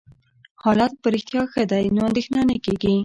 [0.63, 2.95] حالت په رښتیا ښه دی، نو اندېښنه نه کېږي.